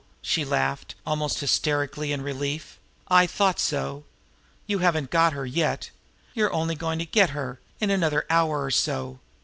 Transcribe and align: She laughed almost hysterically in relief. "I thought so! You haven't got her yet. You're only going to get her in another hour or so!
She 0.23 0.43
laughed 0.43 0.95
almost 1.05 1.41
hysterically 1.41 2.11
in 2.11 2.23
relief. 2.23 2.79
"I 3.07 3.27
thought 3.27 3.59
so! 3.59 4.03
You 4.65 4.79
haven't 4.79 5.11
got 5.11 5.33
her 5.33 5.45
yet. 5.45 5.91
You're 6.33 6.51
only 6.51 6.73
going 6.73 6.97
to 6.97 7.05
get 7.05 7.29
her 7.37 7.59
in 7.79 7.91
another 7.91 8.25
hour 8.27 8.63
or 8.63 8.71
so! 8.71 9.19